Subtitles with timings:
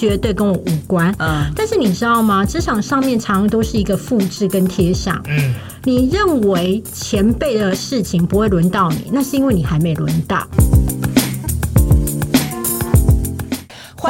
[0.00, 1.14] 绝对跟我无关。
[1.18, 2.42] 嗯，但是你知道吗？
[2.42, 5.22] 职场上面常常都是一个复制跟贴上。
[5.28, 10.42] 嗯，你认为前辈的事情不会轮到你，那是因为你还没轮到。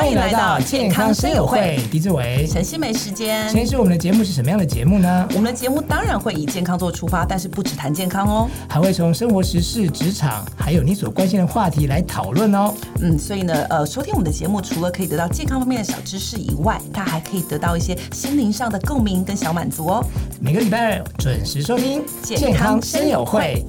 [0.00, 3.46] 欢迎来到健康生友会，狄志伟、陈希梅时间。
[3.50, 5.28] 今天我们的节目是什么样的节目呢？
[5.34, 12.72] 我们的节目当然会以健康做出发，但是不只谈健康哦，还会从生活时事、职场，还有你所关心的话题来讨论哦。
[13.02, 20.02] 嗯，所以呢，呃，收听我们的节目，除了可以得到健康方面的小知识以外，它还可以得到一些心灵上的共鸣跟小满足哦。
[20.40, 23.62] 每个礼拜二准时收听健康生友会。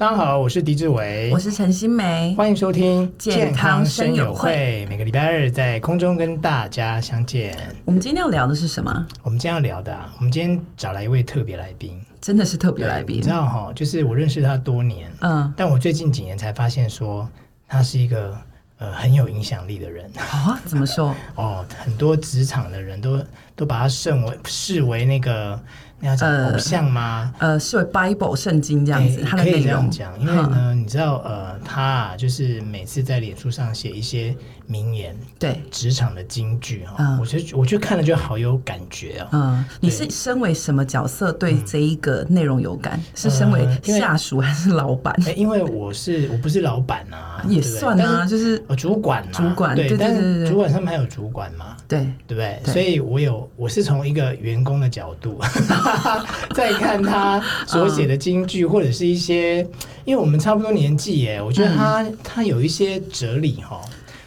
[0.00, 4.86] 大家好，我是狄志伟，我是陈新梅，欢迎收听健康生友会。
[4.88, 7.54] 每个礼拜二在空中跟大家相见。
[7.84, 9.06] 我们今天要聊的是什么？
[9.22, 13.18] 我们今天要聊的，我们今天找来一位特别来宾，真的是特别来宾。
[13.18, 17.28] 你知道哈，就是我认识他多年，嗯，但我最近几年才发现说
[17.68, 18.34] 他是一个
[18.78, 20.10] 呃很有影响力的人。
[20.16, 20.58] 啊？
[20.64, 21.14] 怎么说？
[21.36, 23.22] 哦，很多职场的人都
[23.54, 25.60] 都把他视为视为那个。
[26.00, 27.32] 你要讲偶像吗？
[27.38, 34.34] 呃，视为 Bible 圣经这样子，他、欸、可以这样讲，因为呢，嗯、你知道，呃，他啊，就是每次在脸书上写一些
[34.66, 39.28] 名言，对职场的金句哈，嗯、我觉得我觉得看了就好有感觉啊。
[39.32, 42.98] 嗯，你是身为什么角色对这一个内容有感？
[42.98, 45.14] 嗯、是身为下属还是老板？
[45.36, 52.72] 因为我是我不是老板啊，也算啊，是就是主管，主管对，对，但是主管上面还有主管嘛，对对不对？
[52.72, 55.38] 所以我有我是从一个员工的角度。
[56.54, 59.66] 再看他所写的京剧，或者是一些，
[60.04, 63.80] 因为我们差不多年纪耶，我觉得他他有一些哲理哈。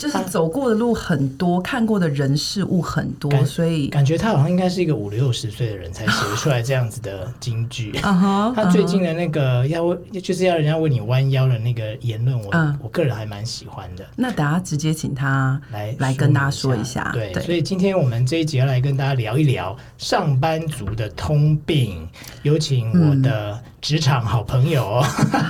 [0.04, 7.94] 就是走过的路很多，看过的人事物很多，所以感觉他好像应该是一个五六十岁的人才写出来这样子的金句。
[8.04, 12.52] 他最近的那个要就是要人家为你弯腰的那个言论，我
[12.82, 14.05] 我个人还蛮喜欢的。
[14.17, 17.10] 那大家直接请他来来跟大家说一下。
[17.14, 22.06] 对，所以今天我们这一集要来跟大家聊一聊上班族的通病，
[22.42, 23.58] 有请我的。
[23.83, 25.04] 职场好朋友，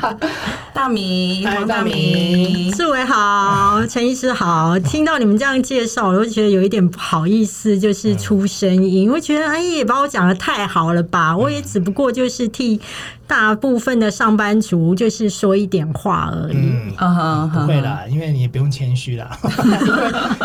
[0.74, 4.78] 大米，嗨，大米，志伟好，陈医师好。
[4.80, 11.38] 听到你们这样介绍，我就觉得有一点不好意思，就是出声音，我觉得哎，也把我讲的太好了吧？
[11.38, 12.82] 我也只不过就是替。
[13.26, 19.40] 大部分的上班族就是说一点话而已，嗯，嗯不会啦，因为你也不用谦虚啦，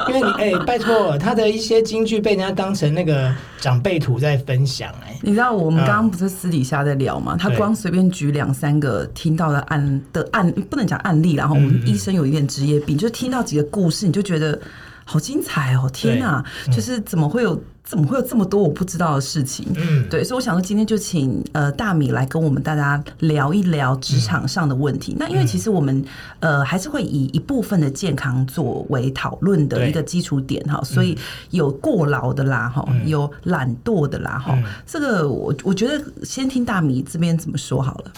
[0.09, 7.35] 因 为因为你哎、欸，拜托，他的一些金句被人家当成那个长辈图在分享、欸，哎，你知道我们刚刚不是私底下在聊吗？
[7.35, 14.61] 嗯、他光随便举两三个听到的案的案，不能讲案例，然后我们医生有一点职业病，嗯、就听到几个故事，你就觉得
[15.05, 17.63] 好精彩哦，天哪，嗯、就是怎么会有？
[17.89, 19.67] 怎么会有这么多我不知道的事情？
[19.75, 25.15] 嗯，对，所以我想说今天就请呃大米来跟我们大家聊一聊职场上的问题。
[25.15, 26.05] 嗯、那因为其实我们
[26.41, 31.17] 呃还是会以一部分的健康作为讨论的一个基础点哈，所以
[31.49, 34.53] 有过劳的啦哈，嗯、有懒惰的啦哈。
[34.55, 38.13] 嗯、这个我我觉得先听大米这边怎么说好了。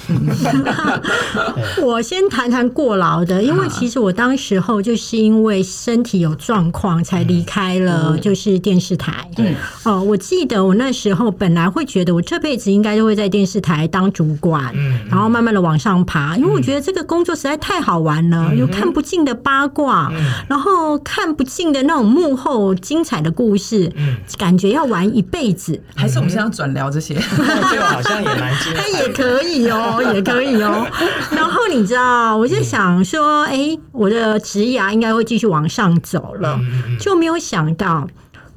[1.80, 9.30] 我先谈谈过劳的，因为其实我当时候就是因为身体有状况才离开了就是电视台。
[9.36, 9.54] 对。
[9.84, 20.12] 哦，我记得我那时候本来会觉得我这辈子应该都会在电视台当主管，嗯，然后慢慢的往上爬，因为我觉得这个工作实在太好玩了，有看不尽的八卦，
[20.48, 23.92] 然后看不尽的那种幕后精彩的故事，
[24.38, 25.80] 感觉要玩一辈子。
[25.94, 27.14] 还是我们现在转聊这些？
[27.70, 30.86] 这个好像也蛮精彩， 他也可以哦，也可以哦。
[31.30, 36.58] 然后你知道，我就想说，哎，我的职涯应该会继续往上走了，
[36.98, 38.06] 就没有想到。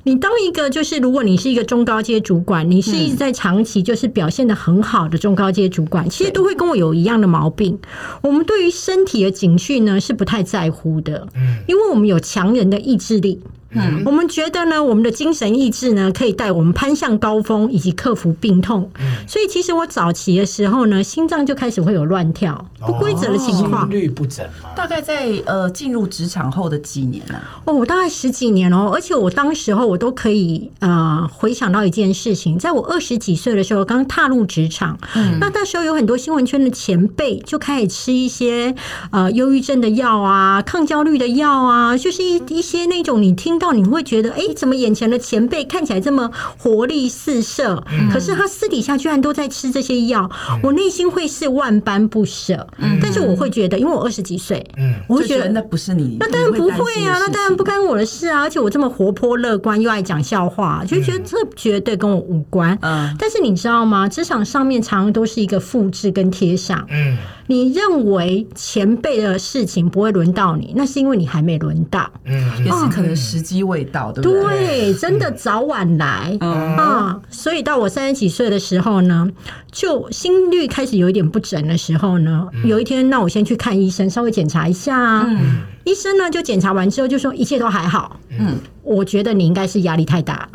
[0.06, 7.80] 你当一个就是，如果你是一个中高阶主管，你是一直在长期就是表现的很好的中高阶主管，其实都会跟我有一样的毛病。
[8.22, 11.28] 我们对于身体的警讯呢是不太在乎的，
[11.68, 13.40] 因为我们有强人的意志力。
[13.76, 18.90] 嗯，我们觉得呢，我们的精神意志呢，可以带我们攀向高峰，以及克服病痛。
[19.00, 24.70] 嗯，所以其实我早期的时候呢，心脏就开始会有乱跳、不规则的情况，心律不整嘛？
[24.76, 27.36] 大概在呃进入职场后的几年呢？
[27.66, 38.76] 哦，我大概十几年哦，而且我当时候我都可以呃回想到一件事情，在我二十几岁的时候，刚踏入职场，嗯，那那时候有很多新闻圈的前辈就开始吃一些
[39.10, 43.63] 呃忧郁症的药啊、抗焦虑的药啊，就是一一些那种你听。
[43.64, 47.82] 到，你会觉得，哎，怎么眼前的前辈看起来这么活力四射？
[47.90, 52.68] 嗯、可是他私底下居然都在吃这些药，嗯、我内心会是万般不舍。
[52.80, 58.42] 嗯、但是我会觉得，因为我二十几岁，嗯，我会觉得，觉得那不是你，那当然不会啊，那当然不干我的事啊。
[58.42, 62.78] 而且我这么活泼乐观，又爱讲笑话，就觉得这绝对跟我无关。
[62.82, 64.10] 嗯，但是你知道吗？
[64.10, 66.86] 职场上面常常都是一个复制跟贴上。
[66.90, 67.18] 嗯。
[67.46, 74.42] 你认为前辈的事情不会轮到你，那是因为你还没轮到，嗯，也是可能时机未到，对不对？
[74.42, 76.78] 对，真的早晚来，嗯。
[76.78, 79.30] 啊，所以到我三十几岁的时候呢，
[79.72, 90.48] 就心率开始有一点不整的时候呢，有一天，那我先去看医生，稍微检查一下，嗯，医生呢就检查完之后就说一切都还好，嗯，我觉得你应该是压力太大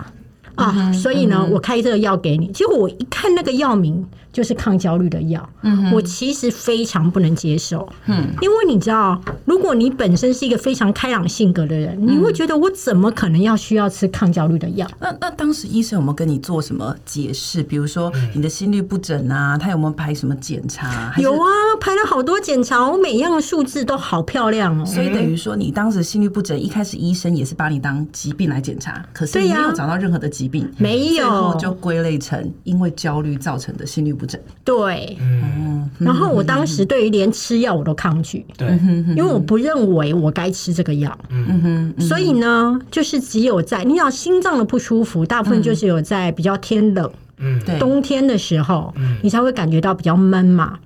[0.58, 4.06] 啊，所以呢，我开这个药给你，结果我一看那个药名。
[4.30, 14.86] 就是抗焦虑的药，嗯，我其实非常不能接受，嗯，因为你知道，如果你本身是一个非常开朗性格的人，你会觉得我怎么可能要需要吃抗焦虑的药？
[15.00, 17.62] 那那当时医生有没有跟你做什么解释？
[17.62, 21.12] 比如说你的心率不整啊，他有没有排什么检查？
[21.16, 21.48] 有啊，
[21.80, 24.84] 排了好多检查，我每一样数字都好漂亮哦。
[24.84, 34.40] 所以等于说，你当时心率不整，一开始医生也是把你当疾病来检查，可是你没有找到任何的疾病，没有，最后就归类成因为焦虑造成的心律不整。
[34.64, 38.68] 对，嗯，然后我当时对于连吃药我都抗拒，对，
[39.10, 50.78] 因为我不认为我该吃这个药，嗯哼，所以呢，就是只有在你想心脏的不舒服，大部分就是有在比较天冷，嗯，对，冬天的时候，你才会感觉到比较闷嘛，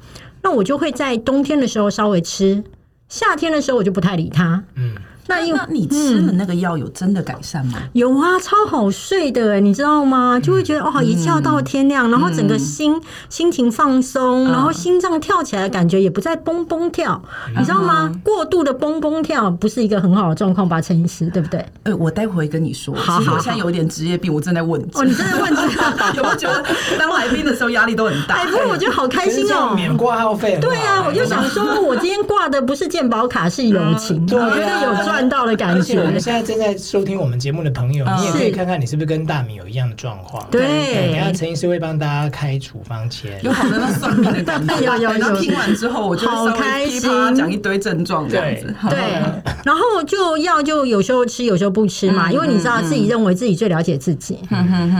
[0.42, 2.62] 那我就会在冬天的时候稍微吃，
[3.08, 4.94] 夏天的时候我就不太理它，嗯。
[5.26, 7.78] 那因为你吃了那个药有真的改善吗？
[7.92, 10.38] 有啊，超好睡的，你知道吗？
[10.42, 17.20] 就会觉得哦，一觉到天亮，然后整个心心情放松，然后心脏跳起来的感觉也不再蹦蹦跳，
[17.56, 18.12] 你知道吗？
[18.24, 21.64] 过度的蹦蹦跳不是一个很好的状况吧，陈医师，对不对？
[21.84, 22.94] 呃，我待会跟你说。
[22.94, 24.80] 好，我现在有一点职业病，我正在问。
[24.94, 26.64] 哦，你正在问这个， 有没有觉得
[26.98, 28.34] 当来宾的时候压力都很大？
[28.34, 30.58] 哎，不过我觉得好开心哦，免挂号费。
[30.60, 35.98] 对啊，我就想说，我今天挂的不是健保卡，是友情，我觉得有赚到的感觉。
[36.00, 40.46] 我们现在正在收听我们节目的朋友，你也可以看看你是不是跟大米有一样的状况。
[40.50, 43.38] 对，等下陈医师会帮大家开处方签。
[43.42, 47.00] 有好多那算命的感觉， 有有听完之后，我就好开心，
[47.34, 48.74] 讲一堆症状这样子。
[48.88, 48.98] 对，
[49.64, 54.38] 然后就药就有时候吃，有时候不吃嘛，因为你知道自己认为自己最了解自己。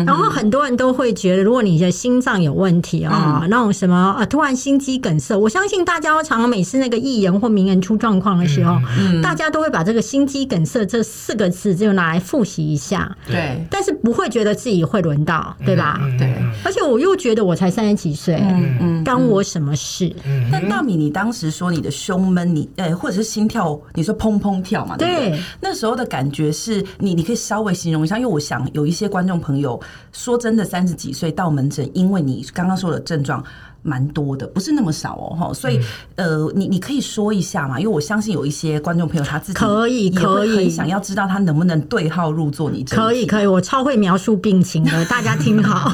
[0.07, 8.77] 然后很多人都会觉得，如果你的心脏有问题啊，那种什么啊，突然心肌梗塞，我相信大家常常每次那个艺人或名人出状况的时候，
[9.23, 10.83] 大家都会把这个心肌梗塞。
[10.85, 16.01] 这四个字就拿来复习一下，对，但是不会觉得自己会轮到，对吧？
[16.19, 16.35] 对，
[16.65, 20.13] 而且我又觉得我才三十几岁，嗯嗯，干我什么事？
[20.51, 24.97] 但大米，你当时说你的胸闷，你呃，或者是心跳，你说砰砰跳嘛？
[24.97, 29.81] 对，那时候的感觉是你，你可以稍微形容一下，因为我想有一些观众朋友
[30.13, 33.43] 说真的，三十几岁到门诊，因为你刚刚说的症状。
[33.85, 35.81] 蛮多的，不是那么少哦，哈，所以，
[36.15, 42.71] 呃，你你可以说一下嘛，因为我相信有一些观众朋友他自己可以可以想要知道他能不能对号入座。
[42.71, 45.93] 你可以可以，我超会描述病情的，大家听好。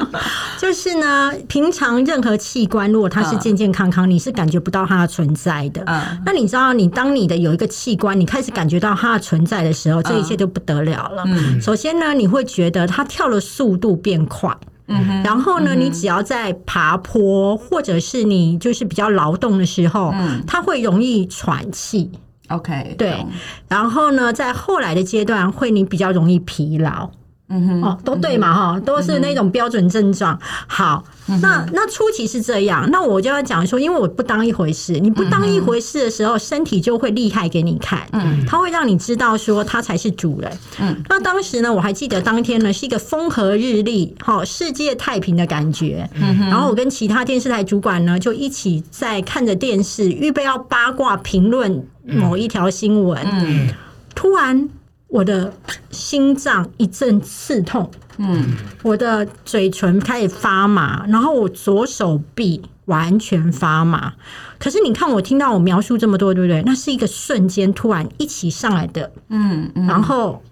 [0.58, 5.82] 就是呢，平常任何器官如果它是健健康康，你是感觉不到它的存在的。
[5.86, 11.22] 嗯，那你知道，你当你的有一个器官，你开始感觉到它的存在的时候，这一切就不得了了。
[11.26, 14.54] 嗯，首先呢，你会觉得它跳的速度变快。
[14.88, 22.10] 嗯，然后呢，你只要在爬坡，或者是你就是比较劳动的时候，嗯，它会容易喘气。
[22.48, 23.24] OK，对。
[23.68, 27.10] 然后呢，在后来的阶段，会你比较容易疲劳。
[27.50, 30.38] 嗯哼，哦，都对嘛，哈，都是那种标准症状。
[30.66, 31.02] 好，
[31.40, 40.94] 那那初期是这样，那我就要讲说，因为我不当一回事，你不当一回事的时候，身体就会厉害给你看，嗯，它会让你知道说它才是主人，嗯。
[41.08, 46.38] 那当时呢，我还记得当天呢是一个风和日丽，好，世界太平的感觉，嗯。
[46.50, 53.68] 然后我跟其他电视台主管呢就一起在看着电视，预备要八卦评论某一条新闻，嗯，
[54.14, 54.68] 突然。
[55.08, 55.52] 我的
[55.90, 58.44] 心脏一阵刺痛，嗯，
[58.82, 64.12] 我的嘴唇开始发麻，然后我左手臂完全发麻。
[64.58, 66.62] 可是你看，我听到我描述这么多，对不对？
[66.66, 70.42] 那是一个瞬间突然一起上来的，嗯，嗯，然后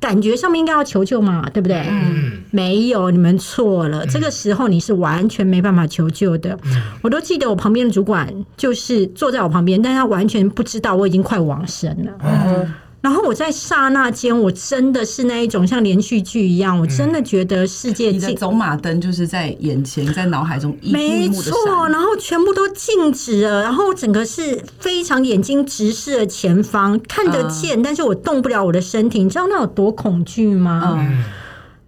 [0.00, 1.86] 感觉上面应该要求救嘛，对不对？
[1.88, 4.04] 嗯，没有，你们错了。
[4.06, 6.58] 这个时候你是完全没办法求救的。
[7.00, 12.68] 我都记得我旁边的主管就是坐在我旁边，但他完全不知道我已经快往生了。
[13.08, 30.98] 然后我在刹那间，我真的是那一种像连续剧一样，我真的觉得世界你的走马灯就是在眼前，在脑海中一幕一幕，没错，然后全部都静止了，然后整个是非常眼睛直视了前方，看得见，但是我动不了我的身体，你知道那有多恐惧吗？
[31.00, 31.24] 嗯。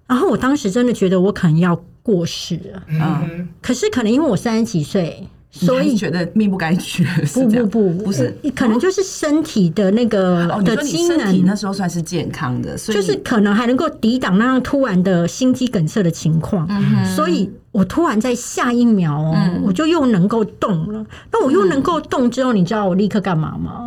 [0.07, 5.29] 然后我当时真的觉得我可能要过世了，嗯，可是可能因为我三十几岁。
[5.51, 7.05] 所以觉得命不该绝，
[7.35, 16.69] 不不不，不是，可能就是身体的那个的机能，那时候算是健康的，所以就是可能还能够抵挡那样突然的心肌梗塞的情况。
[17.05, 21.05] 所以我突然在下一秒哦，我就又能够动了。
[21.33, 23.83] 那我又能够动之后，你知道我立刻干嘛吗？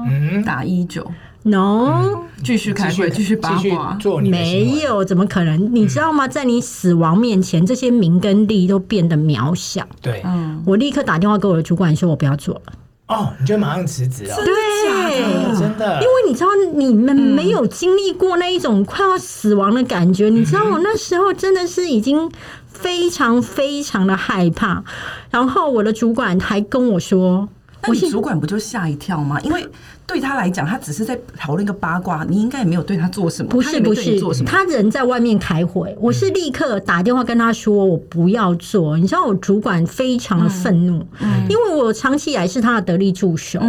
[0.45, 1.09] 打一九。
[1.45, 3.97] No，继续开会，继续八卦。
[4.21, 5.75] 没有，怎么可能？
[5.75, 6.25] 你知道吗？
[6.25, 9.85] 在你死亡面前，这些名跟利都变得渺小。
[10.01, 12.61] 对，嗯我立刻打电话给我的主管说，我不要做了。
[13.07, 14.35] 哦，你就马上辞职了？
[14.37, 16.01] 对，真的。
[16.01, 20.29] 因为你知道，你们没有经历过那一种快要死亡的感觉。
[20.29, 22.31] 你知道，我那时候真的是已经
[22.65, 24.81] 非常非常的害怕。
[25.29, 27.49] 然后我的主管还跟我说
[27.85, 29.67] ：“我主管不就吓一跳吗？”因为。
[30.05, 33.49] 对他来讲，他只是在讨论一个八卦，你应该也没有对他做什么。
[33.49, 38.97] 不是不是，他人在外面开会，我是立刻打电话跟他说，我不要做。
[38.97, 41.05] 你知道我主管非常的愤怒，
[41.49, 43.59] 因为我长期以来是他的得力助手，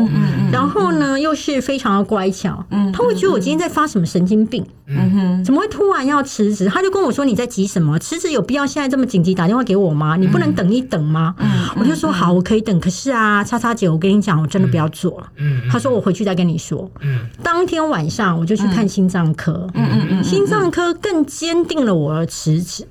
[0.53, 4.67] 然后呢又是非常的乖巧，他会觉得我今天在发什么神经病，
[5.45, 6.67] 怎么会突然要辞职？
[6.67, 7.97] 他就跟我说，你在急什么？
[8.01, 10.17] 辞职有必要现在这么紧急打电话给我吗？
[10.17, 11.37] 你不能等一等吗？
[11.79, 12.79] 我就说好，我可以等。
[12.81, 15.29] 可是啊，叉叉姐，我跟你讲，我真的不要做了。
[15.71, 16.25] 他说我回去。
[16.25, 22.87] 再跟你说，嗯，当天晚上我就去看心脏科，嗯嗯嗯，心脏科更坚定了我的辞职，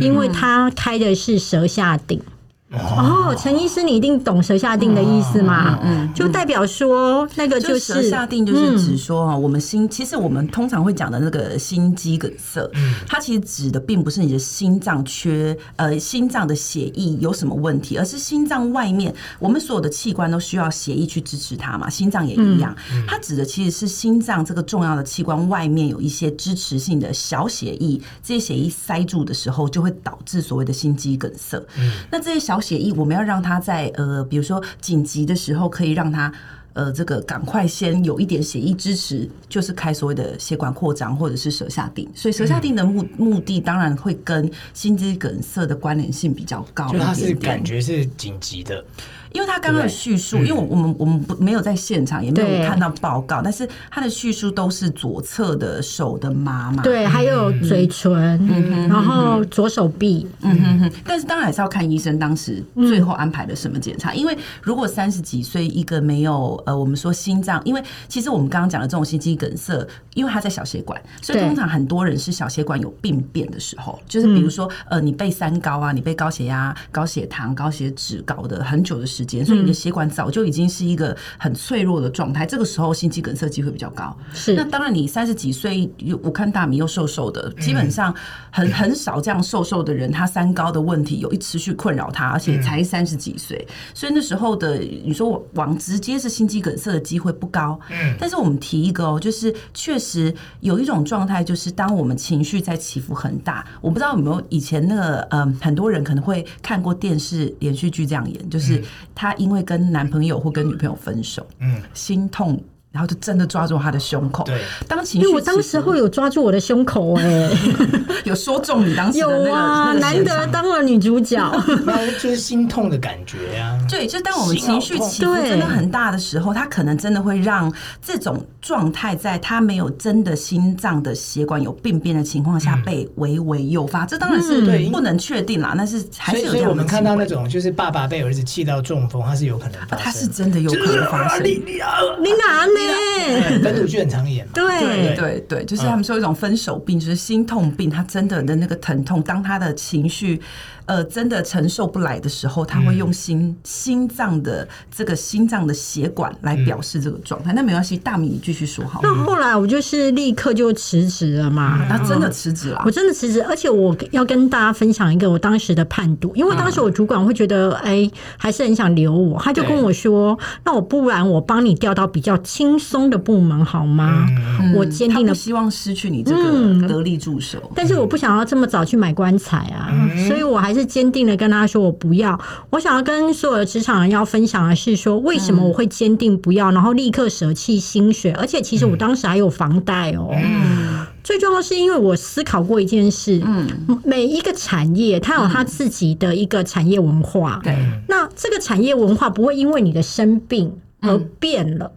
[0.00, 2.20] 因为他开的是舌下定。
[2.70, 5.78] 哦，陈医师，你一定懂舌下定的意思吗？
[5.82, 12.70] 嗯，就代表说那个就是舌下定，就是指说啊，我们心其实我们通常会讲的那个心肌梗塞，
[13.06, 31.56] 它其实指的并不是你的心脏缺呃心脏的血液有什么问题，而是心脏外面我们所有的器官都需要血液去支持它嘛，心脏也一样，它指的其实是心脏这个重要的器官外面有一些支持性的小血液，这些血液塞住的时候，就会导致所谓的心肌梗塞。
[31.78, 36.32] 嗯，那这些小血液，我们要让他在呃，比如说紧急的时候，可以让他
[36.74, 42.08] 呃，这个赶快先有一点血液支持，就是开所谓的血管扩张或者是舌下定。
[42.14, 48.84] 所以舌下定的目目的当然会跟心肌梗塞的关联性比较高一点点，就它是感觉是紧急的。
[49.32, 60.92] 因为他刚刚的叙述，因为我们我们不没有在现场，也没有看到报告，但是他的叙述都是左侧的手的妈妈，对，还有嘴唇，然后左手臂，嗯哼哼。
[61.04, 79.46] 但是当然还是要看医生当时最后安排的什么检查，因为如果三十几岁一个没有呃，我们说心脏，因为其实我们刚刚讲的这种心肌梗塞，因为它在小血管，所以通常很多人是小血管有病变的时候，就是比如说呃，你被三高啊，你被高血压、高血糖、高血脂搞的很久的时间。
[79.46, 84.16] 所以你的血管早就已经是一个很脆弱的状态，这个时候心肌梗塞机会比较高。
[84.32, 88.14] 是，那当然你三十几岁又我看大米又瘦瘦的，基本上
[88.50, 97.78] 很很少这样瘦瘦的人，他三高的问题有一持续困扰他，而且才三十几岁，所以那时候的你说往直接是心肌梗塞的机会不高。
[97.90, 108.82] 嗯，但是我们提一个哦，就是确实有一种状态，就是当我们情绪在起伏很大，我不知道有没有以前那个嗯，很多人可能会看过电视连续剧这样演，就是。
[109.20, 112.62] 她因为跟男朋友或跟女朋友分手，嗯，心痛。
[112.90, 114.44] 然后就真的抓住他的胸口。
[114.44, 117.50] 对，当情绪，因为我当时候有抓住我的胸口，哎，
[118.24, 121.38] 有说中你当时的那个，有啊，难得当了女主角，
[121.84, 123.78] 那就是心痛的感觉呀。
[123.88, 134.04] 对，就当我们情绪起伏真的很大的时候，他可能真的会让这种状态，在他没有真的心脏的血管有病变的情况下被微微诱发。
[134.06, 136.52] 这当然是不能确定啦，但是还是有。
[136.52, 141.44] 所以我们看到那种就是爸爸被儿子气到中风，他是有可能发生，他是真的有可能发生。
[141.44, 143.60] 你哪呢？
[143.62, 150.40] 分手剧很常演嘛，对对对对，就是他们说一种分手病，就是心痛病，他真的的那个疼痛，当他的情绪。
[150.88, 157.52] 呃，真的承受不来的时候，他会用心心脏的这个心脏的血管来表示这个状态。
[157.52, 159.00] 那没关系，大米你继续说好。
[159.02, 161.86] 那后来我就是立刻就辞职了嘛。
[161.88, 174.26] 他真的辞职了，我真的辞职，而且我要跟大家分享一个我当时的判读，因为当时我主管会觉得，哎，还是很想留我，他就跟我说，那我不然我帮你调到比较轻轻松的部门，好吗？
[174.60, 182.38] 嗯、我坚定的希望失去你这个得力助手，嗯、但是我不想要这么早去买棺材啊，嗯、所以我还是坚定的跟他说我不要。
[182.70, 190.30] 我想要跟所有的职场人要分享的是说，为什么我会坚定不要，然后立刻舍弃薪水，而且其实我当时还有房贷哦。
[190.32, 193.66] 嗯、最重要是因为我思考过一件事，嗯，
[194.04, 197.76] 每一个产业它有它自己的一个产业文化，对，
[198.08, 200.72] 那这个产业文化不会因为你的生病。
[201.00, 201.90] 而变了，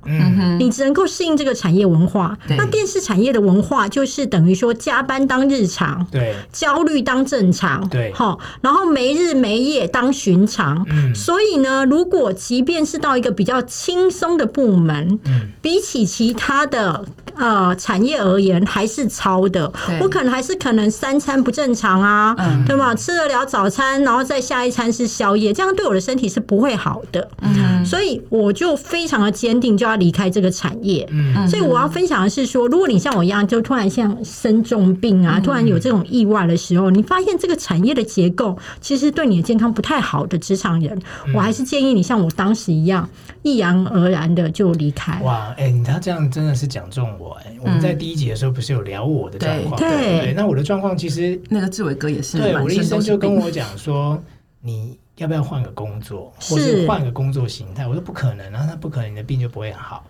[0.60, 2.38] 你只能够适应这个产业文化。
[2.50, 10.86] 那电视产业的文化就是等于说加班当日常，对，焦虑当正常，对，好，然后没日没夜当寻常。
[10.92, 17.04] 嗯，所以呢，如果即便是到一个比较轻松的部门，嗯，比起其他的
[17.36, 19.74] 呃产业而言，还是超的。
[20.00, 22.36] 我可能还是可能三餐不正常啊，
[22.68, 22.94] 对吧？
[22.94, 27.28] 吃得了早餐，然后再下一餐是宵夜，这样对我的身体是不会好的。
[27.42, 28.78] 嗯，所以我就。
[28.92, 31.08] 非常的坚定，就要离开这个产业。
[31.12, 41.02] 嗯，所以我要分享的是说，如果你像我一样，就突然像生重病啊，突然有这种意外的时候，你发现这个产业的结构其实对你的健康不太好的职场人，
[41.34, 43.10] 我还是建议你像我当时一样，
[43.44, 45.18] 毅然而然的就离开。
[45.24, 47.32] 哇，哎，他这样真的是讲中我。
[47.46, 49.80] 哎，我们在第一集的时候不是有聊我的状况？
[49.80, 54.22] 对，那我的状况其实那个志伟哥也是，对，我的医生就跟我讲说，
[54.62, 55.00] 你。
[55.22, 57.88] 要不要换个工作，或是换个工作形态？
[57.88, 60.04] 我说不可能，然后他不可能，你的病就不会好。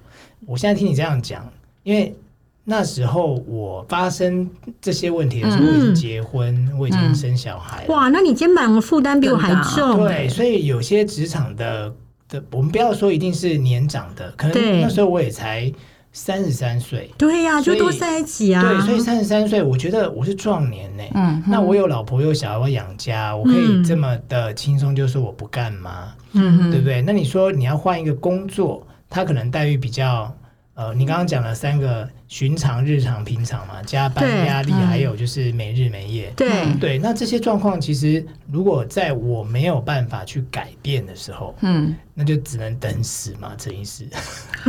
[0.46, 1.46] 我现在听你这样讲，
[1.84, 2.16] 因为
[2.64, 4.50] 那时候我发生
[4.80, 7.94] 这些问题的时候，我已经结婚，嗯、我已经生小孩了。
[7.94, 10.06] 哇，那你肩膀的负担比我还重。
[10.06, 11.94] 对，所以有些职场的
[12.30, 15.72] 的，我们不要说一定是年长的，可能那时候我也才。
[16.14, 18.62] 三十三岁，对呀、啊，就多在一起啊。
[18.62, 21.04] 对，所以三十三岁，我觉得我是壮年呢。
[21.14, 26.14] 嗯，那我有老婆有小孩，我养家，我可以这么的轻松，就说我不干吗？
[26.34, 27.02] 嗯，对不对？
[27.02, 30.34] 那你说你要换一个工作，他可能待遇比较。
[30.74, 36.32] 呃，你刚刚讲了三个寻常、日常、平常嘛，加班压力，还有就是没日没夜。
[36.38, 44.08] 对对，那这些状况其实，如果在我没有办法去改变的时候，嗯，那就只能等死嘛，陈医师。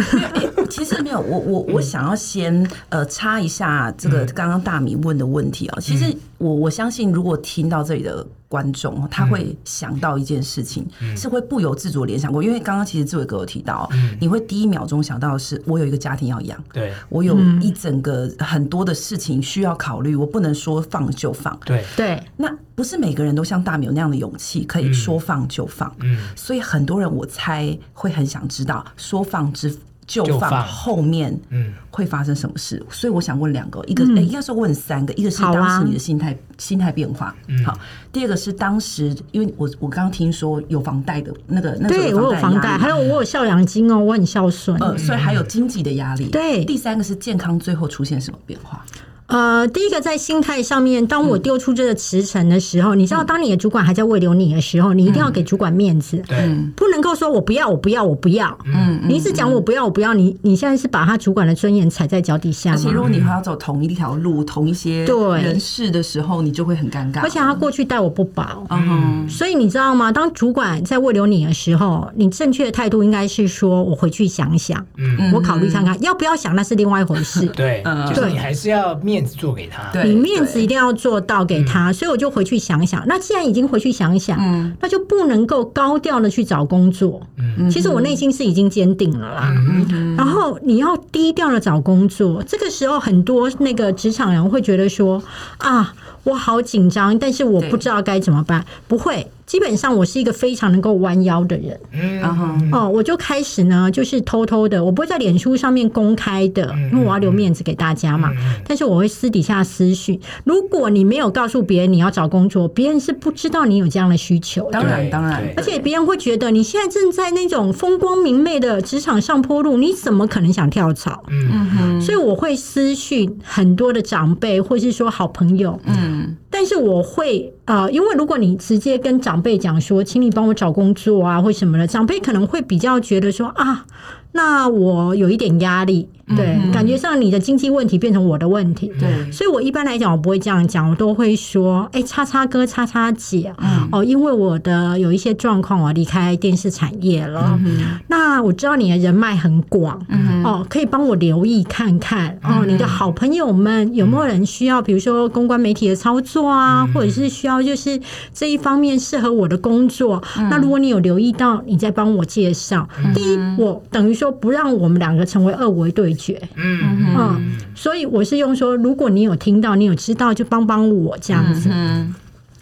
[0.69, 5.79] 其实没有，我我我想要先呃插一下这个刚刚大米问的问题啊。
[5.81, 8.27] 其实我我相信，如果听到这里的。
[8.53, 21.85] 观众他会想到一件事情，嗯、是会不由自主联想过，因为刚刚其实志伟哥有提到，嗯、你会第一秒钟想到的是，我有一个家庭要养，对我有一整个很多的事情需要考虑，我不能说放就放，对。
[21.97, 29.77] 对，那不是每个人都像大米有那样的勇气，可以说放就放，嗯，所以很多人我猜会很想知道说放之。
[30.07, 32.83] 就放后面，嗯，会发生什么事？
[32.91, 37.65] 所以我想问两个，一个哎，应该说问三个，一个是当时你的心态心态变化，嗯。
[37.65, 37.79] 好。
[38.13, 46.27] 第二个是当时，因为我我刚刚听说有房贷的那个，那对我有房贷，还有我有孝养金哦，我很孝顺，呃，所以还有经济的压力。
[46.29, 48.85] 对，第三个是健康，最后出现什么变化？
[49.33, 62.73] 呃，第一个在心态上面，当我丢出这个辞呈的时候，嗯、你知道，当你的主管还在慰留你的时候，嗯、你一定要给主管面子，对，不能够说我不要，我不要，我不要，嗯，你一直讲我不要，我不要，你你现在是把他主管的尊严踩在脚底下。
[62.73, 67.21] 而且如果你还要走同一条路，同一些人事的时候，你就会很尴尬。
[67.23, 70.13] 而且他过去待我不薄，嗯，所以你知道吗？
[70.13, 83.03] 当主管在慰留你的时候，你正确的态度应该是说，我回去想想，嗯，我考虑看看，要不要想那是另外一回事，对，就是你还是要面子做给他，你面子一定要做到给他，嗯、所以我就回去想想。
[83.07, 87.21] 那既然已经回去想想，嗯、那就不能够高调的去找工作。
[87.39, 89.55] 嗯、其实我内心是已经坚定了啦。
[89.69, 95.23] 嗯、然后你要低调的找工作，这个时候很多那个职场人会觉得说
[95.59, 98.65] 啊，我好紧张，但是我不知道该怎么办。
[98.87, 99.27] 不会。
[99.45, 108.31] 基本上我是一个非常能够弯腰的人，嗯，哦，我就开始呢，就是偷偷的，我不会在脸书上面公开的，因为我要留面子给大家嘛。
[108.67, 114.71] 但是我会私底下私讯，如果你没有告诉别人你要找工作，别人是不知道你有这样的需求。
[114.71, 121.25] 当然，当然，而且别人会觉得你现在正在那种风光明媚的职场上坡路，你怎么可能想跳槽？
[121.29, 126.12] 嗯哼，所以我会私讯很多的长辈，或是说好朋友，嗯，
[126.51, 133.87] 但是我会啊，因为如果你直接跟长辈讲说，请你帮我找工作啊，或什么的，长辈可能会比较觉得说啊。
[134.35, 147.59] 那我有一点压力，对，嗯、感觉上你的经济问题变成我的问题，对，所以我一般来讲我不会这样讲，我都会说，哎、欸，叉叉哥，叉叉姐，嗯、哦，因为我的有一些状况，我离开电视产业了。
[147.65, 158.01] 嗯、那我知道你的人脉很广，嗯、哦，可以帮我留意看看哦，你的好朋友们有没有人需要，比如说公关媒体的操作啊，或者是需要就是
[158.33, 160.23] 这一方面适合我的工作。
[160.51, 162.89] 那如果你有留意到，你再帮我介绍。
[163.15, 166.41] 第一，我等于说不让我们两个成为二维对决。
[166.57, 171.71] 嗯嗯，所以我是用说，如果你有听到，你有知道，就帮帮我这样子。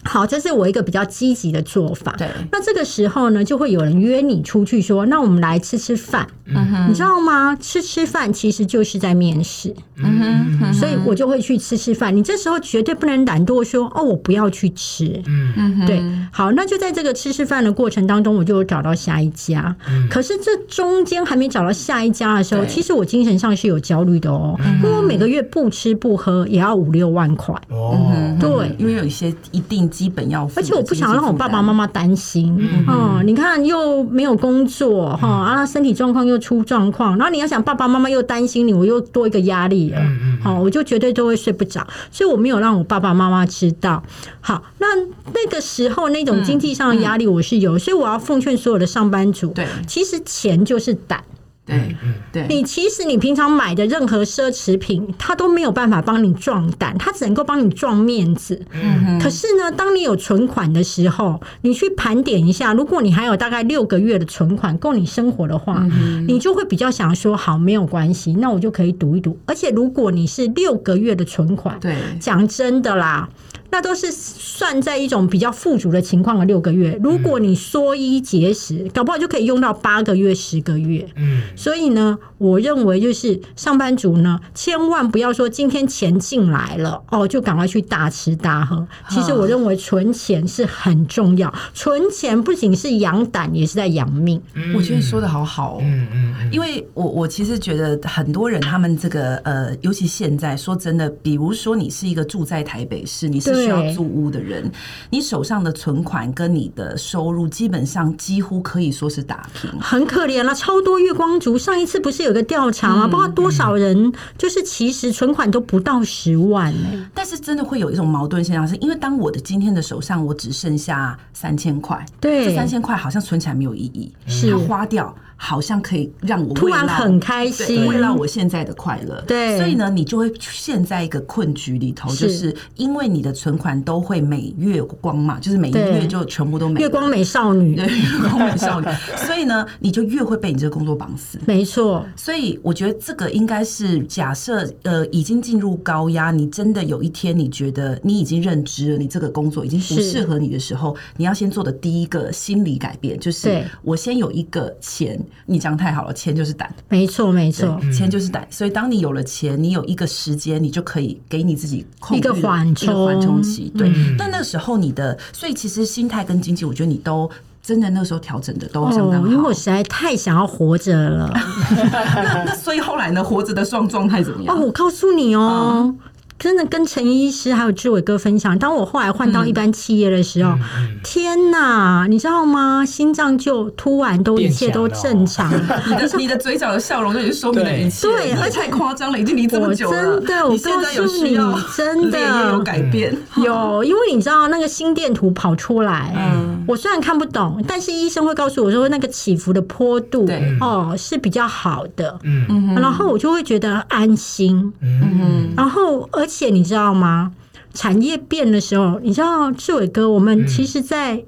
[0.02, 2.14] 好，这是我一个比较积极的做法。
[2.16, 7.54] 对，那这个时候呢，就会有人约你出去说：“那我们来吃吃饭。”嗯哼，你知道吗？
[7.60, 9.72] 吃吃饭其实就是在面试。
[9.96, 12.16] 嗯哼，所以我就会去吃吃饭。
[12.16, 16.02] 你这时候绝对不能懒惰说：“哦，我不要去吃。”嗯哼，对。
[16.32, 19.76] 好，那就在这个吃吃饭的过程当中，我就找到下一家。
[20.08, 27.54] 可是这中间还没找到下一家的时候，其实我精神上是有焦虑的哦，因为我每个月不吃不喝也要五六万块。
[27.68, 28.10] 哦，
[28.40, 29.89] 对，因为有一些一定。
[29.90, 32.56] 基本要，而且我不想让我爸爸妈妈担心。
[32.58, 39.98] 嗯，嗯，你看又没有工作哈，啊，身体状况又出状况，然后你要想爸爸妈妈又担心你，我又多一个压力了。
[40.00, 44.02] 嗯，好，我就绝对都会睡不着，所以我没有让我爸爸妈妈知道。
[44.40, 44.86] 好，那
[45.34, 51.22] 那个时候那种经济上的压力我是有，所以我要奉劝所有的上班族，对，其实钱就是胆。
[51.66, 51.94] 对，
[52.32, 58.60] 对，你其实你平常买的任何奢侈品，它都没有办法帮你壮胆，它只能够帮你壮面子。
[58.72, 59.20] 嗯哼。
[59.20, 65.86] 可是呢，当你有存款的时候，你去盘点一下，如果你还有大概六个月的存款够你生活的话，
[66.26, 69.38] 你就会比较想说，好，没有关系，那我就可以赌一赌。
[69.46, 73.28] 而且如果你是六个月的存款，对，讲真的啦。
[73.72, 76.98] 那都是算在一种比较富足的情况的六个月。
[77.02, 81.06] 如果你缩衣节食，搞不好就可以用到八个月、十个月。
[81.16, 88.86] 嗯，所以呢，我认为就是上班族呢，千万不要说今天钱进来了哦，就赶快去大吃大喝。
[89.08, 94.42] 其实我认为存钱是很重要，存钱不仅是养胆，也是在养命。
[94.74, 95.78] 我觉得说的好好哦。
[95.82, 103.59] 嗯嗯，因为我我其实觉得很多人他们这个呃，尤其现在说真的，比如说你是一个住在台北市，你是。
[103.64, 104.70] 需要租屋的人，
[105.10, 110.54] 你手上的存款跟你的收入基本上几乎可以说是打平，很可怜了。
[110.54, 113.06] 超多月光族，上一次不是有个调查吗？
[113.06, 117.08] 不知道多少人就是其实存款都不到十万呢。
[117.14, 125.14] 但是真的会有一种矛盾现象，是因为当我的今天的手上我只剩下三千块，对，这三千块好像存起来没有意义，是花掉。
[125.42, 129.18] 好像可以让我突然很开心，为了我现在的快乐。
[129.26, 136.80] 对，所以呢，你就会陷在一个困局里头，就是因为你的存款都会每月光嘛，就是每一个月就全部都没。
[136.80, 138.86] 月光美少女， 对，月光美少女。
[139.26, 141.38] 所以呢，你就越会被你这个工作绑死。
[141.46, 142.04] 没错。
[142.16, 155.20] 所以我觉得这个应该是假设，呃，已经进入高压，你真的有一天你觉得你已经认知了，你这个工作已经不适合你的时候，你要先做的第一个心理改变，就是我先有一个钱。
[155.46, 158.46] 你讲太好了，钱就是胆，没错没错，钱就是胆。
[158.50, 163.39] 所以当你有了钱，你有一个时间，你就可以给你自己控一个缓冲
[163.76, 167.30] 对，嗯、但那个时候你的，所以其实心态跟经济，我觉得你都
[167.62, 169.28] 真的那个时候调整的都相当好。
[169.28, 171.32] 因为我实在太想要活着了。
[171.92, 174.56] 那 那所以后来呢，活着的状状态怎么样？
[174.56, 175.82] 哦，我告诉你哦。
[175.84, 175.98] 嗯
[176.40, 182.82] 真的跟陈医师还有志伟哥分享，当我后来换到一般企业的时候，嗯、天哪，你知道吗？
[182.82, 185.52] 心脏就突然都一切都正常，
[185.86, 190.02] 你的你的嘴角的笑容就已经说明了一切，对，而且太夸张了，已经离这么久了。
[190.02, 191.36] 真的，我告诉你，
[191.76, 192.50] 真的。
[192.52, 206.26] 有改变，有，因为你知道那个心电图跑出来，嗯，我虽然看不懂，但是医生会告诉我说那个起伏的坡度，对，哦是比较好的，嗯嗯，然后我就会觉得安心，嗯，然后而。
[206.30, 207.32] 而且你知道吗？
[207.74, 211.24] 产业变的时候，你知道志伟哥，我们其实，在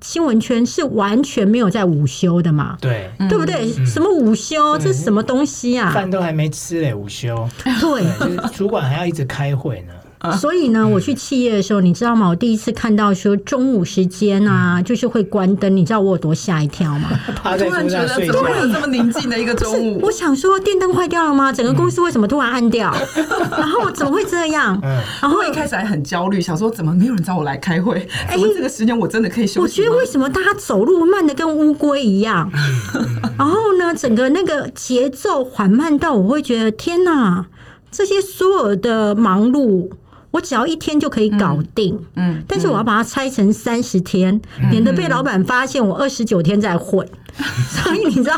[0.00, 2.78] 新闻圈是完全没有在午休的嘛？
[2.80, 3.66] 对，对不对？
[3.84, 4.78] 什么午休？
[4.78, 5.90] 这是什么东西啊？
[5.90, 7.48] 饭都还没吃嘞，午休。
[7.64, 9.92] 对， 就是主管还要一直开会呢。
[10.32, 12.28] 所以呢，我去企业的时候，你知道吗？
[12.28, 17.10] 我第一次看到说中午时间啊，就是会关灯，你知道我有多吓一跳吗？
[17.44, 20.00] 我突然觉得怎么会有这么宁静的一个中午？
[20.02, 21.52] 我想说电灯坏掉了吗？
[21.52, 22.94] 整个公司为什么突然暗掉？
[23.56, 24.80] 然后怎么会这样？
[25.20, 28.06] 然后一开始还很焦虑，想说怎么没有人找我来开会？
[28.28, 29.60] 哎，这个时间我真的可以休息？
[29.60, 32.50] 我觉得为什么大家走路慢的跟乌龟一样？
[33.38, 37.46] 然后呢，整个那个节奏缓慢到我会觉得天哪，
[37.90, 39.90] 这些所有的忙碌。
[40.34, 47.08] 我只要一天就可以搞定，嗯，但是我要把它拆成三十天，免得被老板发现我二十九天在混。
[47.70, 48.36] 所以你知道，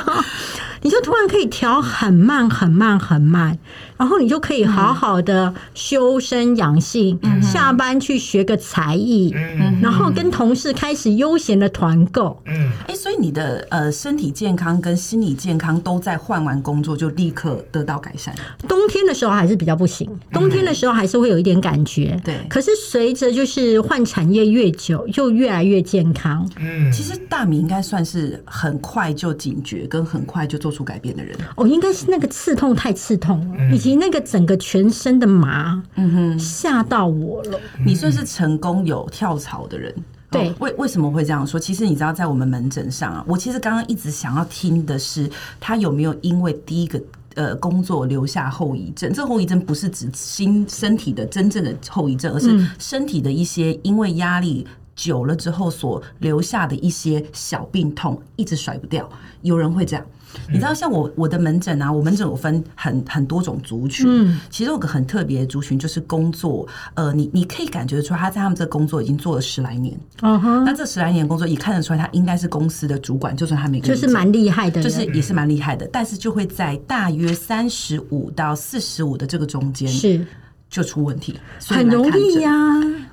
[0.82, 3.58] 你就突然可以调很慢、很慢、很慢，
[3.96, 12.40] 然后你就可以好好的修身养性，嗯、下班去学个才艺，嗯、然后跟同事开始悠闲的团购。
[12.46, 18.34] 嗯，哎，所以你的呃身体健康跟心理健康都在换完工作就立刻得到改善。
[18.68, 22.20] 冬天的时候还是比较不行，冬天的时候还是会有一点感觉。
[22.24, 26.48] 对，可是随着就是换产业越久，就越来越健康。
[26.58, 31.36] 嗯，其实大米应该算是很快就警觉跟很快就做出改变的人。
[31.56, 33.56] 哦，应该是那个刺痛太刺痛了，
[33.86, 37.60] 及那个整个全身的麻，嗯哼，吓到我了。
[37.84, 39.94] 你算是成功有跳槽的人。
[40.28, 41.58] 对，为为什么会这样说？
[41.58, 47.00] 其实你知道，在我们门诊上啊，我其实刚刚一直想要听的是，他有没有因为第一个
[47.36, 49.12] 呃工作留下后遗症？
[49.12, 59.08] 这后遗症不是指心身体的真正的后遗症，而是身体的一些因为压力久了之后所留下的一些小病痛，一直甩不掉。
[59.42, 60.04] 有人会这样。
[60.48, 64.06] 你知道，像我我的门诊啊，我门诊有分很很多种族群。
[64.08, 69.98] 嗯，其中有个很特别的族群，就是工作，呃，你你可以感觉出来，他在他们这个工作已经做了十来年。
[70.22, 80.24] 嗯哼，那这十来年工作，也看得出来，他应该是公司的主管，就算他没就是蛮厉害的，就是也是蛮厉害的，但是就会在大约三十五到四十五的这个中间是
[80.68, 82.50] 就出问题，很容易呀。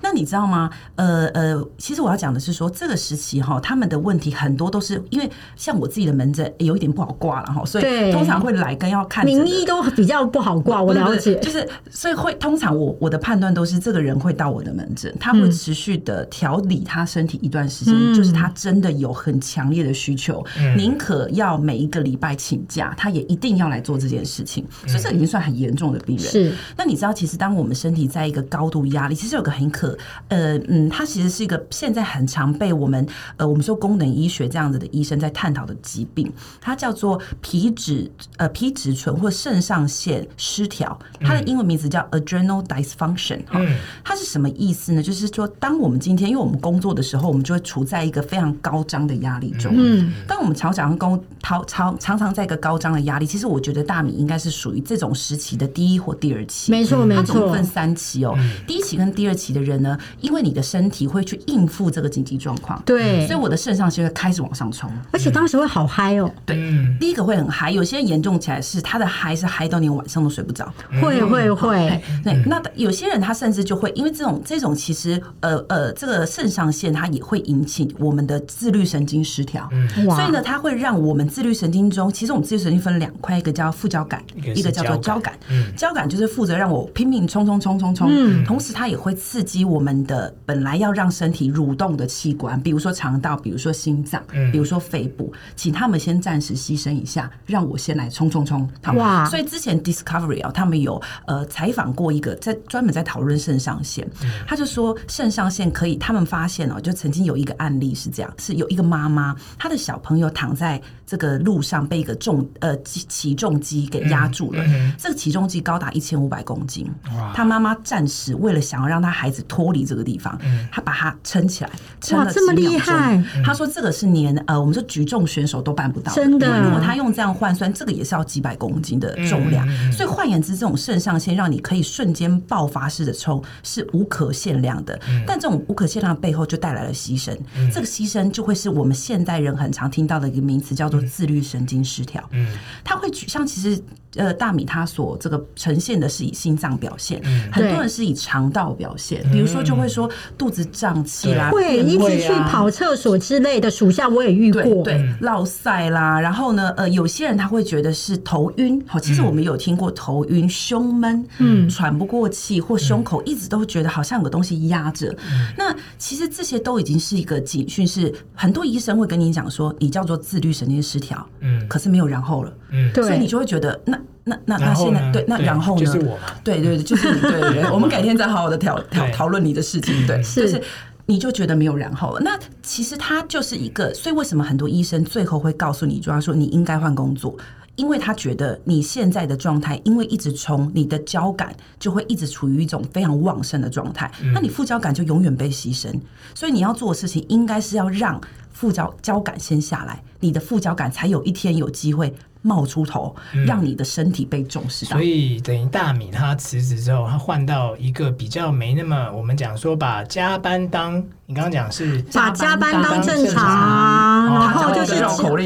[0.01, 0.69] 那你知道吗？
[0.95, 10.83] 呃呃，其实我要讲的是说，这个时期哈，他们的问题很多都是因为像我自己的门诊有一点不好挂了哈，所以通常会来跟要看名医都比较不好挂。
[10.83, 24.67] 我了解，就是所以会通常我我的判断都是这个人会到我的门诊，他会持续的调理他身体一段时间，嗯、就是他真的有很强烈的需求，宁、嗯、可要每一个礼拜请假，他也一定要来做这件事情。
[24.85, 26.25] 所以这已经算很严重的病人。
[26.25, 29.97] 是，那你知道，其实当我们身体在一个高度压力，其实有个很可。
[30.29, 43.41] 呃嗯，它其实是一个现在很常被我们呃我们说功能医学这样子的医生在探讨的疾病，它叫做皮质呃皮质醇或肾上腺失调，它的英文名字叫 adrenal dysfunction。
[43.51, 43.75] 嗯，
[44.05, 45.03] 它是什么意思呢？
[45.03, 49.73] 就是说，当我们今天因为我们工作的时候，我们就会处在一个非常高张的压力中。
[49.75, 56.71] 嗯，当我们常常工常常常常在一个高张的压力，其实我觉得大米应该是属于这种时期的第一或第二期。
[56.71, 58.37] 没错，没错，分三期哦。
[58.67, 59.97] 第一期跟第二期的人呢？
[60.21, 66.31] 因为你的身体会去应付这个紧急状况，对，所以我的肾上腺会开始往上冲，而且当时会好嗨哦。
[66.45, 66.55] 对，
[66.99, 72.01] 第一个会很嗨，有些人严重起来是他的嗨是嗨到连晚上都睡不着，会会会。
[72.23, 84.23] 对，那有些人他甚至就会因为这种这种其实呃呃这个肾上腺它也会引起我们的自律神经失调，所以呢，它会让我们自律神经中，其实我们自律神经分两块，一个叫副交感，
[84.55, 85.33] 一个叫做交感。
[85.75, 98.69] 交感就是负责让我拼命冲冲冲冲冲，同时它也会刺激我们的本来要让身体蠕动的器官，比如说肠道，比如说心脏，比如说肺部，请他们先暂时牺牲一下，让我先来冲冲冲。
[98.95, 99.25] 哇！
[99.25, 104.07] 所以之前 Discovery 啊，他们有呃采访过一个在专门在讨论肾上腺，
[104.47, 114.63] 他就说肾上腺可以，他们发现哦，就曾经有一个案例是这样，是有一个妈妈，她的小朋友躺在这个路上被一个重呃起重机给压住了，
[114.97, 116.89] 这个起重机高达一千五百公斤，
[117.33, 120.39] 她妈妈暂时为了想要让他孩子脱离这个地方。
[120.71, 121.69] 他把它撑起来，
[122.01, 122.31] 撑了。
[122.31, 123.23] 这么厉害！
[123.43, 126.13] 他说这个是连呃，我们说举重选手都办不到。
[126.13, 129.67] 真的，如果他用这样换算，这个也是要几百公斤的重量。
[129.91, 134.99] 所以换言之，这种肾上腺让你可以瞬间爆发式的冲，是无可限量的。
[135.27, 137.35] 但这种无可限量的背后，就带来了牺牲。
[137.73, 142.23] 这个牺牲就会是我们现代人很常听到的一个名词，叫做自律神经失调。
[142.31, 142.47] 嗯，
[142.83, 143.81] 他会举像其实。
[144.15, 147.21] 呃，大米它所这个呈现的是以心脏表现，
[147.51, 165.15] 很多人是以肠道表现，比如说就会说肚子胀气啦，会一直去跑厕所之类的，属下我也遇过，对，落赛啦，然后呢，呃，有些人他会觉得是头晕，好，其实我们有听过头晕、胸闷，嗯，喘不过气或胸口一直都觉得好像有个东西压着，
[165.57, 173.99] 那其实这些都已经是一个警讯，是很多医生会跟你讲说，你叫做自律神经失调，嗯，可是没有然后了，嗯，所以你就会觉得那。
[174.25, 175.85] 那那那现在对，那然后呢？
[175.85, 177.71] 就是我对对对， 就是你对对对。
[177.71, 180.07] 我们改天再好好的讨讨讨论你的事情。
[180.07, 180.61] 对，就是
[181.05, 182.21] 你就觉得没有然后了。
[182.21, 187.35] 那其实他就是一个，所以为什么很多医生最后会告诉你，就要说你应该换工作，
[187.75, 195.93] 因为他觉得你现在的状态，因为一直冲，你的交感就会一直处于一种非常旺盛的状态，那你副交感就永远被牺牲。
[196.33, 198.21] 所以你要做的事情，应该是要让
[198.53, 202.13] 副交交感先下来，你的副交感才有一天有机会。
[202.43, 203.15] 冒出头，
[203.47, 204.91] 让你的身体被重视到。
[204.91, 214.95] 所以等于大米他辞职之后，他换到一个比较没那么我们讲说把加班当你刚刚讲是把加班当正常啊，然后就是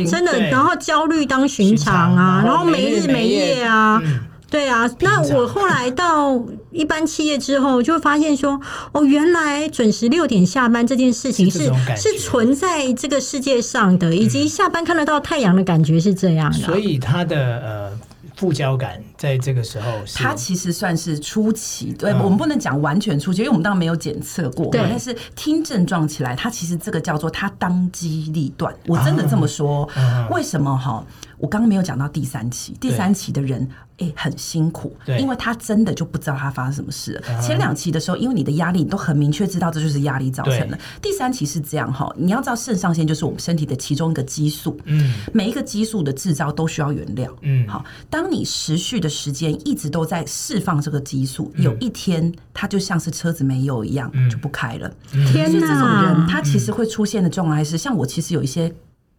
[0.06, 4.02] 真的，然后焦虑当寻常啊，然后没日没夜啊。
[4.50, 8.60] 对啊，那我后来到一般企业之后，就会发现说，
[8.92, 16.60] 哦，原来准时六点下班这件事情是是，是存在这个世界上的，以及下班看得到太阳的感觉是这样的。
[16.60, 18.00] 所以他的呃。
[18.36, 24.68] 副交感在这个时候，它其实算是初期，对，我们不能讲完全初期，因为我们当然没有检测过。
[24.68, 28.72] 对，但是听症状起来，它其实这个叫做它当机立断。
[28.86, 29.90] 我真的这么说，
[30.30, 31.04] 为什么哈？
[31.38, 37.20] 我刚刚没有讲到第三期，第三期的人哎很辛苦，因为他真的就不知道他发生什么事。
[37.42, 40.78] 前两期的时候，因为你的压力，你都很明确知道这就是压力造成的。
[41.02, 48.28] 第三期是这样哈，你要知道肾上腺就是我们身体的其中一个激素，嗯，每一个激素的制造都需要原料，嗯，好，当。
[48.28, 54.94] 你持续的时间一直都在释放这个激素，有一天它就像是车子没油一样就不开了。
[55.32, 55.62] 天哪！
[55.62, 58.70] 这种人他其实会出现的状态是，像我其实有一些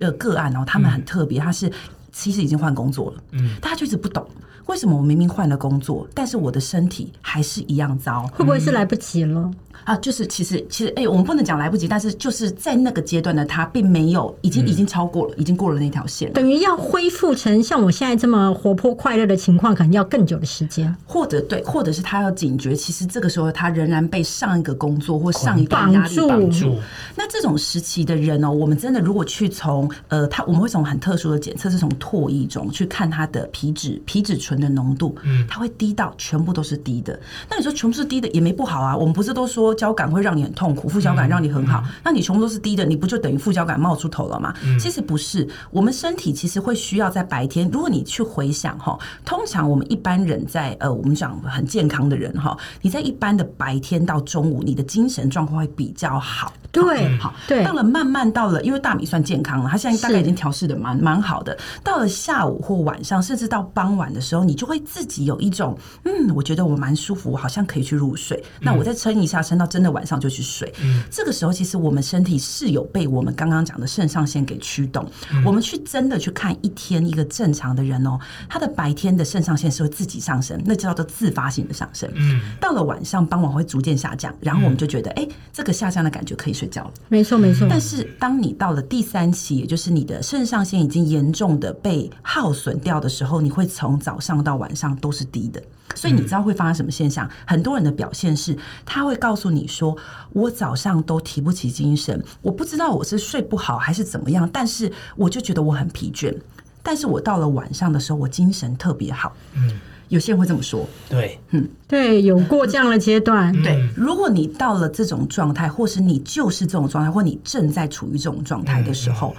[0.00, 1.72] 呃个案哦，他们很特别，他是
[2.12, 4.27] 其实已经换工作了，嗯，他就一直不懂
[4.66, 9.51] 为什么我明明换了工作，但是我的身体还是一样糟，会不会是来不及了？
[9.88, 26.77] 啊，就是其实其实，哎、欸，我们不能讲来不及，但是就是在那个阶段的他，并没有已经已经超过了，已经过了那条线，等于要恢复成像我现在这么活泼快乐的情况，可能要更久的时间，或者对，或者是他要警觉，其实这个时候他仍然被上一个工作或上一个压力绑住。
[27.16, 37.18] 那这种时期的人哦，我们真的如果去从呃，他我们会从很特殊的检测，是从唾液中去看他的皮脂皮脂醇的浓度，嗯，它会低到全部都是低的。
[37.48, 39.78] 那你说全部是低的也没不好啊，我们不是都说。
[39.79, 41.81] 交感会让你很痛苦，副交感让你很好。
[41.85, 44.53] 嗯嗯、那你全部都是低的，你不就等于副交感冒出头了吗？
[44.64, 47.71] 嗯、其实不是，我们身体其实会需要在白天。
[47.71, 56.53] 如果你去回想哈，通常我们一般人在呃，我们讲很健康的人哈，你在一般的白天到中午，你的精神状况会比较好。
[56.73, 57.64] 对，好，对。
[57.64, 61.57] 到了慢慢到了，因为大米算健康了，它现在大概已经调试的蛮蛮好的。
[61.85, 68.43] 到了下午或晚上，甚至到傍晚的时候，你就会自己有一种嗯，我觉得我蛮舒服，我好像可以去入睡。
[68.61, 69.67] 那我再撑一下，撑到。
[69.68, 75.09] 真的晚上就去睡，嗯、这个时候其实我们身体是有被我们刚刚讲的肾上腺给驱动。
[75.31, 82.11] 嗯、我们去真的去看一天一个正常的人哦，他的白天的肾上腺是会自己上升，那叫做自发性的上升。
[82.14, 86.92] 嗯，到了晚上傍晚会逐渐下降，然后我们就觉得哎、嗯，这个下降的感觉可以睡觉了。
[87.09, 87.66] 没错没错。
[87.68, 95.62] 但是当你到了第三期，也就是你的肾上腺已经严重的被耗损掉的时候，你会从早上到晚上都是低的。
[95.94, 97.28] 所以你知道会发生什么现象？
[97.46, 99.97] 很多人的表现是，他会告诉你说
[100.33, 106.35] ：“我早上都提不起精神，我不知道我是睡不好还是怎么样，但是我就觉得我很疲倦。
[106.83, 110.87] 但是我到了晚上的时候，我精神特别好。”嗯，有些人会这么说。
[111.09, 113.53] 对，嗯，对，有过这样的阶段。
[113.62, 119.35] 对，如果你到了这种状态，或是你就是这种状态，或你正在处于这种状态的时候。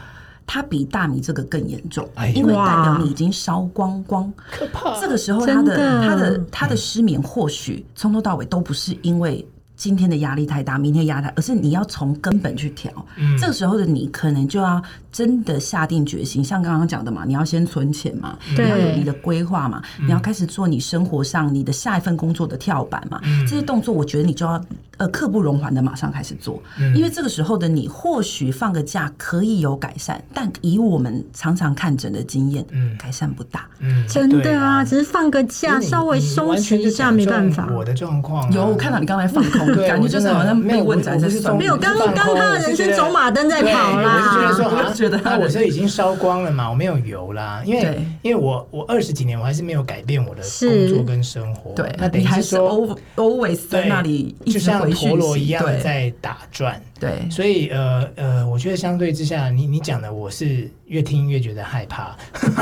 [0.51, 4.33] 它比大米这个更严重，因为代表你已经烧光光。
[4.49, 4.99] 可怕！
[4.99, 9.47] 这个时候，他的他的他的失眠，或许从头到尾都不是因为。
[9.79, 12.91] 今天的压力太大，明天压力，而是你要从根本去调。
[13.15, 23.21] 嗯，这个时候的你可能就要真的下定决心，像刚刚讲的嘛，你要先存钱嘛，对你要有你的规划嘛，嗯、你要开始做你生活上你的下一份工作的跳板嘛。
[23.23, 24.61] 嗯、这些动作，我觉得你就要
[24.97, 33.65] 呃刻不容缓的马上开始做，嗯、因为这个时候的你或许放个假可以有改善，但以我们常常看诊的经验，嗯，改善不大。
[33.79, 37.69] 嗯，真的啊，只是放个假稍微松弛一下没办法。
[37.73, 39.68] 我的状况、啊、有，我看到你刚才放空。
[39.75, 44.15] 感觉就是好像没有问诊，就是没有刚刚他的人生走马灯在跑啦。
[44.15, 47.61] 我是觉得说， 我觉得那我这已经烧光了嘛，我没有油啦。
[47.65, 51.71] 因为因为我我二十几年我还是没有改变我的工作跟生活。
[51.75, 56.81] 对，那等于是说 always 在那里，就像陀螺一样在打转。
[56.99, 62.15] 对，所以呃呃，我觉得相对之下，你你讲的我是越听越觉得害怕。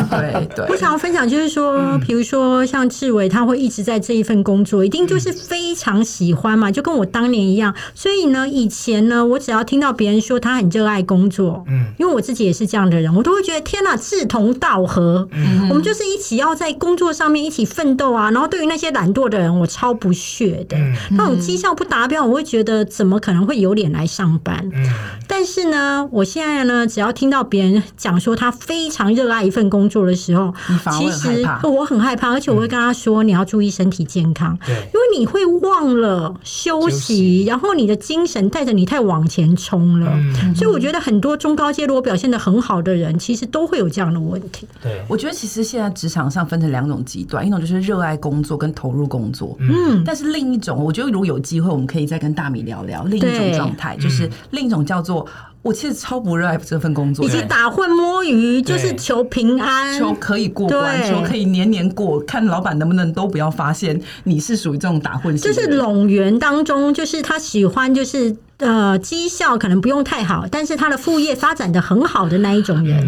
[0.10, 7.74] 对对，我想要分享就是说，比如说像志伟，他会一直在这一份工作，一定就是非常喜欢嘛，就跟我当年一样。
[7.96, 18.30] 所以呢，以前呢，我只要听到别人说他很热爱工作，嗯，因为我自己也是这样的人，我都会觉得天哪，志同道合，嗯，我们就是一起要在工作上面一起奋斗啊。
[18.32, 20.78] 然后对于那些懒惰的人，我超不屑的，
[21.12, 24.70] 那种绩效不达标，我会觉得怎么可能会有脸来上上班。
[24.74, 24.86] 嗯，
[25.26, 30.54] 但是呢，我现在呢，只要听到别人讲说他非常热爱一份工作的时候，
[30.92, 40.12] 其实我很害怕，而且我会跟他说，你要注意身体健康，对，因为你会忘了休息，然后你的精神带着你太往前冲了。
[40.54, 44.68] 所以我觉得很多中高阶如果表现的很好的人，其实都会有这样的问题。
[44.82, 54.17] 对，我觉得其实现在职场上分成两种极端，一种就是热爱工作跟投入工作，嗯，但是另一种，我觉得如果有机会，我们可以再跟大米聊聊另一种状态，就是
[54.52, 55.28] 另一种叫做
[55.62, 68.36] 我其实超不热爱这份工作，以及打混摸鱼，就是求平安，求可以过关，求可以年年过，看老板能不能都不要发现你是属于这种打混型，就是冗员当中，就是他喜欢就是。
[68.58, 73.08] 呃，绩效可能不用太好，但是他的副业发展的很好的那一种人，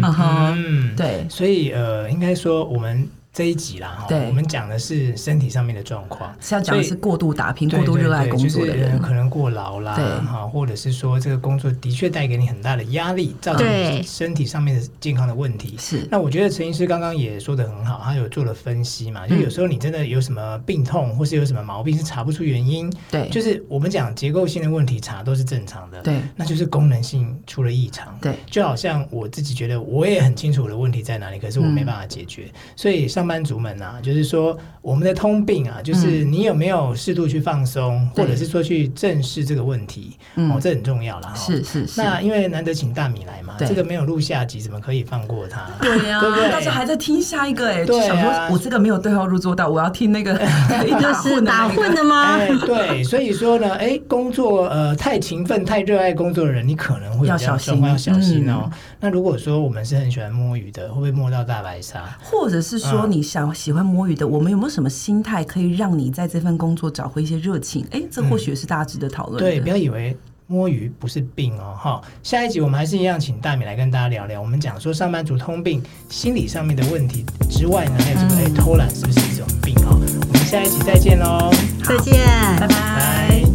[0.54, 3.08] 嗯，对，所以呃，应该说我们。
[3.32, 9.94] 这一集啦，对，我们讲的是身体上面的状况，是要讲的是过度打拼、过度热爱工作的人，可能过劳啦，
[10.26, 15.76] 哈，或者是说这个工作的确带给你很大的压力，造成身体上面的健康的问题。
[15.78, 41.32] 是，那我觉得陈医师刚刚也说的很好，他有做了分析嘛，就有时候你真的有什么病痛，或是有什么毛病是查不出原因，对，就是我们讲结构性的问题查都是正常的，对，那就是功能性出了异常，对，就好像我自己觉得我也很清楚我的问题在哪里，可是我没办法解决，所以上班族们啊，就是说我们的通病啊，就是你有没有适度去放松，嗯、或者是说去正视这个问题，哦，这很重要啦。
[41.34, 42.00] 是是是。
[42.00, 45.66] 那因为难得请大米来嘛，这个没有录下集，怎么可以放过他？
[45.80, 46.50] 对呀、啊，对不对？
[46.50, 52.36] 大家还在听下一个哎、欸，对、啊，想说我这个没有对号入座到，我要听那个就 是打混的吗？
[52.36, 58.62] 哎、对， 所以说呢，哎，工作呃太勤奋、太热爱工作的人，你可能会要小心，要小心哦。
[58.64, 62.02] 嗯、那如果说我们是很喜欢摸鱼的，会不会摸到大白鲨？
[62.22, 63.40] 或者是说你想？
[63.54, 67.84] 喜欢摸鱼的，我们有没有什么心态可以让你在这份工作找回一些热情？
[67.90, 69.42] 哎，这或许是大家值得讨论、嗯。
[69.42, 72.00] 对，不要以为摸鱼不是病哦，哈。
[72.22, 74.40] 下一集我们还是一样，请大米来跟大家聊聊。
[74.40, 80.00] 我们讲说上班族通病，心理上面的问题之外呢，还有这个偷懒是不是一种病哦？
[80.28, 81.50] 我们下一集再见喽，
[81.84, 82.14] 再见，
[82.58, 83.49] 拜拜。